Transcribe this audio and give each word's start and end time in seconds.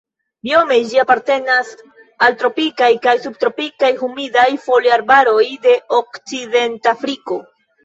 Biome 0.45 0.77
ĝi 0.93 1.01
apartenas 1.01 1.69
al 2.27 2.37
tropikaj 2.39 2.89
kaj 3.05 3.13
subtropikaj 3.27 3.93
humidaj 4.01 4.49
foliarbaroj 4.65 5.47
de 5.69 5.79
Okcidentafriko. 6.01 7.43